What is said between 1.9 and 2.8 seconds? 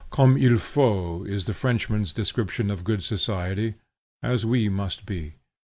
description